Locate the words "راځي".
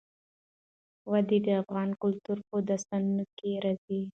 3.63-4.01